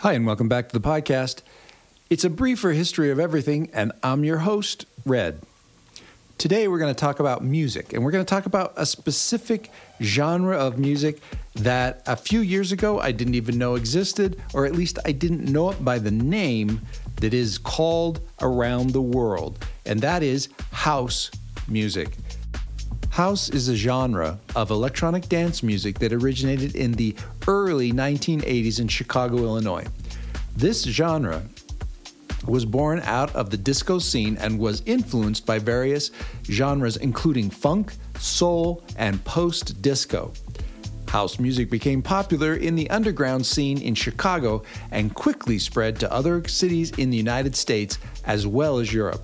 Hi, 0.00 0.14
and 0.14 0.24
welcome 0.24 0.48
back 0.48 0.70
to 0.70 0.72
the 0.72 0.80
podcast. 0.80 1.42
It's 2.08 2.24
a 2.24 2.30
briefer 2.30 2.70
history 2.70 3.10
of 3.10 3.20
everything, 3.20 3.68
and 3.74 3.92
I'm 4.02 4.24
your 4.24 4.38
host, 4.38 4.86
Red. 5.04 5.42
Today, 6.38 6.68
we're 6.68 6.78
going 6.78 6.94
to 6.94 6.98
talk 6.98 7.20
about 7.20 7.44
music, 7.44 7.92
and 7.92 8.02
we're 8.02 8.10
going 8.10 8.24
to 8.24 8.28
talk 8.34 8.46
about 8.46 8.72
a 8.78 8.86
specific 8.86 9.70
genre 10.00 10.56
of 10.56 10.78
music 10.78 11.20
that 11.56 12.02
a 12.06 12.16
few 12.16 12.40
years 12.40 12.72
ago 12.72 12.98
I 12.98 13.12
didn't 13.12 13.34
even 13.34 13.58
know 13.58 13.74
existed, 13.74 14.40
or 14.54 14.64
at 14.64 14.72
least 14.72 14.98
I 15.04 15.12
didn't 15.12 15.44
know 15.44 15.68
it 15.68 15.84
by 15.84 15.98
the 15.98 16.10
name 16.10 16.80
that 17.16 17.34
is 17.34 17.58
called 17.58 18.20
around 18.40 18.94
the 18.94 19.02
world, 19.02 19.62
and 19.84 20.00
that 20.00 20.22
is 20.22 20.48
house 20.72 21.30
music. 21.68 22.16
House 23.20 23.50
is 23.50 23.68
a 23.68 23.76
genre 23.76 24.38
of 24.56 24.70
electronic 24.70 25.28
dance 25.28 25.62
music 25.62 25.98
that 25.98 26.10
originated 26.10 26.74
in 26.74 26.92
the 26.92 27.14
early 27.46 27.92
1980s 27.92 28.80
in 28.80 28.88
Chicago, 28.88 29.36
Illinois. 29.36 29.84
This 30.56 30.84
genre 30.84 31.42
was 32.46 32.64
born 32.64 33.00
out 33.00 33.30
of 33.36 33.50
the 33.50 33.58
disco 33.58 33.98
scene 33.98 34.38
and 34.38 34.58
was 34.58 34.82
influenced 34.86 35.44
by 35.44 35.58
various 35.58 36.12
genres, 36.44 36.96
including 36.96 37.50
funk, 37.50 37.92
soul, 38.18 38.82
and 38.96 39.22
post 39.26 39.82
disco. 39.82 40.32
House 41.06 41.38
music 41.38 41.68
became 41.68 42.00
popular 42.00 42.54
in 42.54 42.74
the 42.74 42.88
underground 42.88 43.44
scene 43.44 43.82
in 43.82 43.94
Chicago 43.94 44.62
and 44.92 45.14
quickly 45.14 45.58
spread 45.58 46.00
to 46.00 46.10
other 46.10 46.42
cities 46.48 46.90
in 46.92 47.10
the 47.10 47.18
United 47.18 47.54
States 47.54 47.98
as 48.24 48.46
well 48.46 48.78
as 48.78 48.94
Europe. 48.94 49.20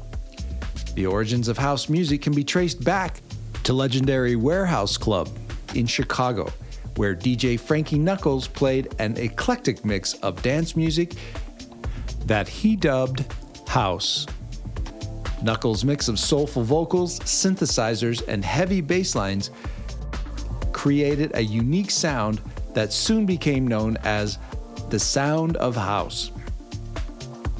The 0.95 1.06
origins 1.06 1.48
of 1.48 1.56
house 1.56 1.88
music 1.88 2.20
can 2.20 2.34
be 2.34 2.45
traced 2.45 2.84
back 2.84 3.23
to 3.66 3.72
legendary 3.72 4.36
Warehouse 4.36 4.96
Club 4.96 5.28
in 5.74 5.86
Chicago, 5.86 6.52
where 6.94 7.16
DJ 7.16 7.58
Frankie 7.58 7.98
Knuckles 7.98 8.46
played 8.46 8.94
an 9.00 9.16
eclectic 9.16 9.84
mix 9.84 10.14
of 10.20 10.40
dance 10.40 10.76
music 10.76 11.14
that 12.26 12.46
he 12.46 12.76
dubbed 12.76 13.24
house. 13.66 14.24
Knuckles' 15.42 15.84
mix 15.84 16.06
of 16.06 16.16
soulful 16.20 16.62
vocals, 16.62 17.18
synthesizers, 17.20 18.23
and 18.28 18.45
heavy 18.45 18.80
bass 18.80 19.16
lines 19.16 19.50
created 20.70 21.32
a 21.34 21.40
unique 21.40 21.90
sound 21.90 22.40
that 22.73 22.92
soon 22.92 23.26
became 23.26 23.66
known 23.66 23.96
as 24.04 24.38
the 24.90 24.98
sound 25.01 25.56
of 25.56 25.74
house. 25.74 26.30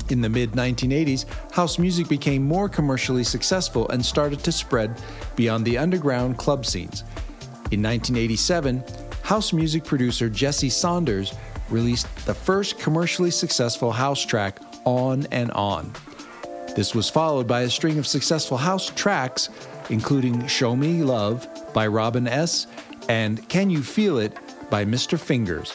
In 0.09 0.21
the 0.21 0.29
mid 0.29 0.53
1980s, 0.53 1.25
house 1.53 1.79
music 1.79 2.09
became 2.09 2.45
more 2.45 2.69
commercially 2.69 3.25
successful 3.25 3.89
and 3.89 4.05
started 4.05 4.41
to 4.41 4.53
spread 4.53 5.01
beyond 5.35 5.65
the 5.65 5.77
underground 5.77 6.39
club 6.39 6.65
scenes. 6.65 7.03
In 7.73 7.83
1987, 7.83 8.85
house 9.23 9.53
music 9.53 9.85
producer 9.85 10.29
Jesse 10.29 10.71
Saunders 10.71 11.35
released 11.71 12.07
the 12.27 12.35
first 12.35 12.79
commercially 12.79 13.33
successful 13.33 13.91
house 13.91 14.25
track, 14.25 14.61
On 14.85 15.27
and 15.33 15.51
On. 15.53 15.93
This 16.77 16.95
was 16.95 17.11
followed 17.11 17.49
by 17.49 17.63
a 17.63 17.71
string 17.71 17.99
of 17.99 18.07
successful 18.07 18.57
house 18.57 18.91
tracks, 18.91 19.49
including 19.91 20.47
Show 20.47 20.77
Me 20.77 21.03
Love 21.03 21.49
by 21.73 21.89
Robin 21.89 22.29
S. 22.29 22.69
and 23.09 23.49
Can 23.49 23.71
You 23.71 23.83
Feel 23.83 24.19
It 24.19 24.37
by 24.71 24.85
Mr. 24.85 25.19
Fingers. 25.19 25.75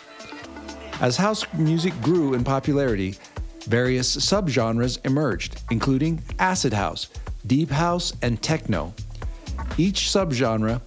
As 1.01 1.17
house 1.17 1.43
music 1.53 1.99
grew 2.01 2.35
in 2.35 2.43
popularity, 2.43 3.15
Various 3.65 4.15
subgenres 4.15 5.03
emerged, 5.05 5.61
including 5.71 6.21
acid 6.39 6.73
house, 6.73 7.09
deep 7.47 7.69
house, 7.69 8.13
and 8.21 8.41
techno. 8.41 8.93
Each 9.77 10.01
subgenre 10.07 10.81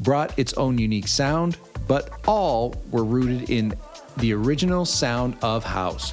brought 0.00 0.38
its 0.38 0.52
own 0.54 0.78
unique 0.78 1.08
sound, 1.08 1.58
but 1.86 2.20
all 2.26 2.74
were 2.90 3.04
rooted 3.04 3.50
in 3.50 3.74
the 4.16 4.32
original 4.32 4.84
sound 4.84 5.36
of 5.42 5.64
house. 5.64 6.12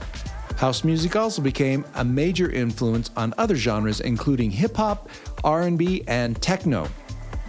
House 0.57 0.83
music 0.83 1.15
also 1.15 1.41
became 1.41 1.85
a 1.95 2.03
major 2.05 2.51
influence 2.51 3.09
on 3.15 3.33
other 3.37 3.55
genres 3.55 4.01
including 4.01 4.51
hip 4.51 4.75
hop, 4.75 5.09
R&B, 5.43 6.03
and 6.07 6.39
techno. 6.41 6.87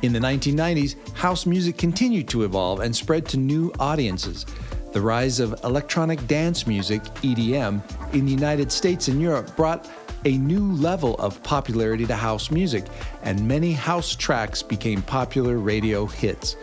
In 0.02 0.12
the 0.12 0.18
1990s, 0.18 0.96
house 1.14 1.46
music 1.46 1.76
continued 1.76 2.28
to 2.28 2.42
evolve 2.42 2.80
and 2.80 2.94
spread 2.94 3.26
to 3.28 3.36
new 3.36 3.72
audiences. 3.78 4.46
The 4.92 5.00
rise 5.00 5.40
of 5.40 5.58
electronic 5.64 6.26
dance 6.26 6.66
music, 6.66 7.02
EDM, 7.22 7.80
in 8.12 8.26
the 8.26 8.30
United 8.30 8.70
States 8.70 9.08
and 9.08 9.22
Europe 9.22 9.56
brought 9.56 9.88
a 10.26 10.36
new 10.36 10.70
level 10.72 11.14
of 11.14 11.42
popularity 11.42 12.04
to 12.04 12.14
house 12.14 12.50
music, 12.50 12.84
and 13.22 13.48
many 13.48 13.72
house 13.72 14.14
tracks 14.14 14.62
became 14.62 15.00
popular 15.00 15.56
radio 15.56 16.04
hits. 16.04 16.56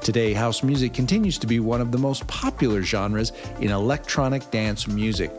Today, 0.00 0.32
house 0.32 0.64
music 0.64 0.92
continues 0.92 1.38
to 1.38 1.46
be 1.46 1.60
one 1.60 1.80
of 1.80 1.92
the 1.92 1.98
most 1.98 2.26
popular 2.26 2.82
genres 2.82 3.32
in 3.60 3.70
electronic 3.70 4.50
dance 4.50 4.88
music. 4.88 5.30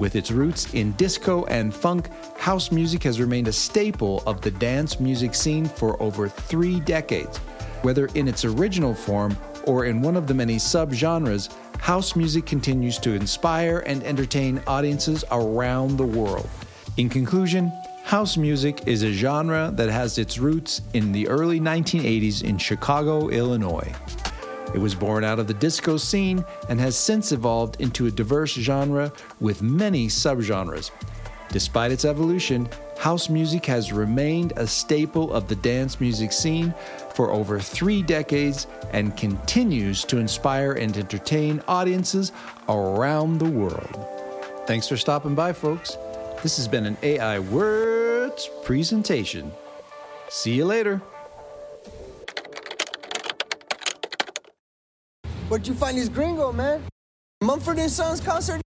With 0.00 0.16
its 0.16 0.32
roots 0.32 0.74
in 0.74 0.90
disco 0.92 1.44
and 1.44 1.72
funk, 1.72 2.08
house 2.36 2.72
music 2.72 3.04
has 3.04 3.20
remained 3.20 3.46
a 3.46 3.52
staple 3.52 4.24
of 4.26 4.40
the 4.40 4.50
dance 4.50 4.98
music 4.98 5.36
scene 5.36 5.66
for 5.66 6.02
over 6.02 6.28
three 6.28 6.80
decades. 6.80 7.36
Whether 7.82 8.06
in 8.14 8.26
its 8.26 8.44
original 8.44 8.92
form 8.94 9.36
or 9.64 9.86
in 9.86 10.02
one 10.02 10.16
of 10.16 10.26
the 10.26 10.34
many 10.34 10.56
subgenres, 10.56 11.52
house 11.78 12.16
music 12.16 12.46
continues 12.46 12.98
to 12.98 13.12
inspire 13.12 13.82
and 13.86 14.02
entertain 14.04 14.62
audiences 14.66 15.24
around 15.30 15.96
the 15.96 16.06
world. 16.06 16.48
In 16.96 17.08
conclusion, 17.08 17.72
house 18.04 18.36
music 18.36 18.86
is 18.86 19.02
a 19.02 19.12
genre 19.12 19.70
that 19.74 19.88
has 19.88 20.18
its 20.18 20.38
roots 20.38 20.82
in 20.94 21.12
the 21.12 21.28
early 21.28 21.60
1980s 21.60 22.42
in 22.42 22.58
Chicago, 22.58 23.28
Illinois. 23.28 23.92
It 24.74 24.78
was 24.78 24.94
born 24.94 25.24
out 25.24 25.38
of 25.38 25.48
the 25.48 25.54
disco 25.54 25.96
scene 25.96 26.44
and 26.68 26.78
has 26.78 26.96
since 26.96 27.32
evolved 27.32 27.80
into 27.80 28.06
a 28.06 28.10
diverse 28.10 28.52
genre 28.52 29.12
with 29.40 29.62
many 29.62 30.06
subgenres. 30.06 30.90
Despite 31.52 31.90
its 31.90 32.04
evolution, 32.04 32.68
house 32.96 33.28
music 33.28 33.66
has 33.66 33.92
remained 33.92 34.52
a 34.56 34.66
staple 34.66 35.32
of 35.32 35.48
the 35.48 35.56
dance 35.56 36.00
music 36.00 36.32
scene 36.32 36.72
for 37.14 37.32
over 37.32 37.58
three 37.58 38.02
decades 38.02 38.68
and 38.92 39.16
continues 39.16 40.04
to 40.04 40.18
inspire 40.18 40.72
and 40.72 40.96
entertain 40.96 41.60
audiences 41.66 42.30
around 42.68 43.38
the 43.38 43.50
world. 43.50 44.06
Thanks 44.66 44.86
for 44.86 44.96
stopping 44.96 45.34
by, 45.34 45.52
folks. 45.52 45.96
This 46.42 46.56
has 46.56 46.68
been 46.68 46.86
an 46.86 46.96
AI 47.02 47.40
Words 47.40 48.48
presentation. 48.62 49.50
See 50.28 50.54
you 50.54 50.64
later. 50.64 51.02
Where'd 55.48 55.66
you 55.66 55.74
find 55.74 55.98
this 55.98 56.08
gringo, 56.08 56.52
man? 56.52 56.84
Mumford 57.42 57.80
Sons 57.90 58.20
concert? 58.20 58.60